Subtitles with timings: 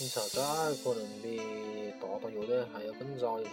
[0.00, 0.40] 拼超载
[0.82, 1.38] 可能比
[2.00, 3.50] 达到乐队还要更早一些，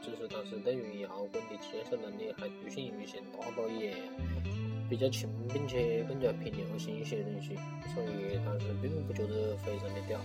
[0.00, 3.92] 只是但是对于摇滚的接受能力还局限于现达到也
[4.88, 7.56] 比较轻，并且更加偏流行一些东西，
[7.92, 10.20] 所以当时并不觉得非常的屌。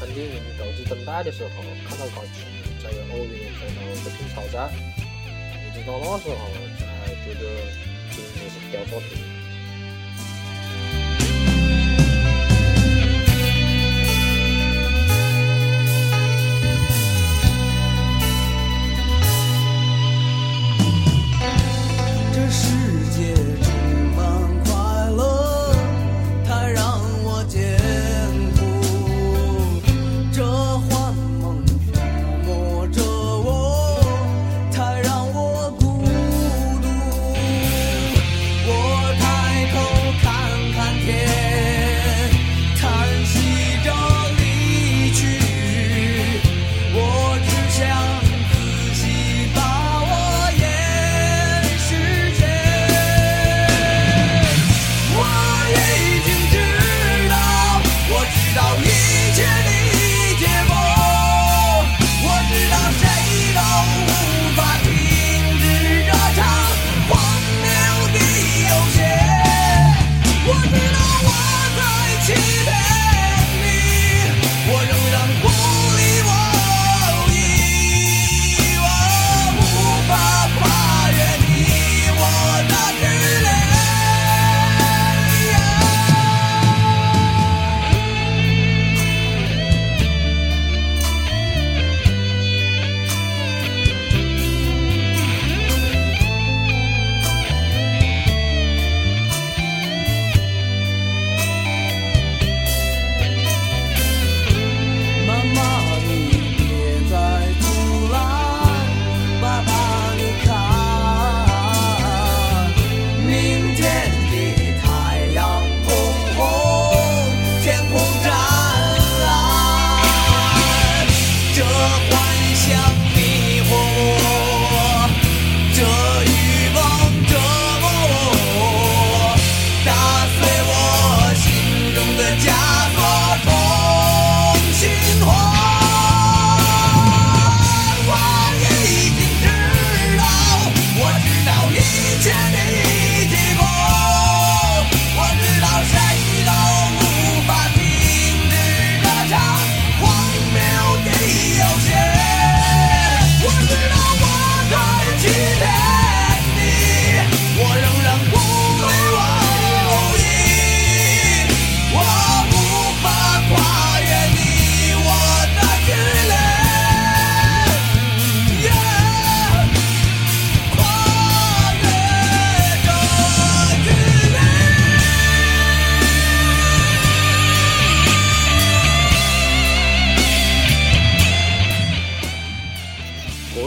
[0.00, 1.50] 看电影《斗志争带》的时候，
[1.86, 2.40] 看到高奇
[2.82, 4.72] 才有偶然看到这片超载，
[5.60, 6.40] 一直到那时候
[6.78, 7.44] 才觉得
[8.08, 9.20] 电影是雕琢品